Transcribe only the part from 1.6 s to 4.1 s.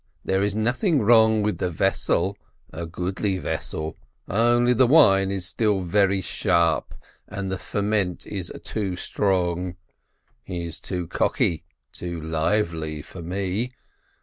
vessel, a goodly vessel,